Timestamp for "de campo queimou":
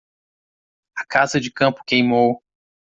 1.39-2.41